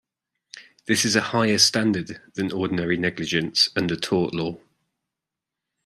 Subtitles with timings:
[0.87, 4.57] This is a higher standard than ordinary negligence under tort law.